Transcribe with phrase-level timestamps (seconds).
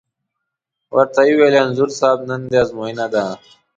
[0.95, 3.23] ور ته یې وویل: انځور صاحب نن دې ازموینه ده.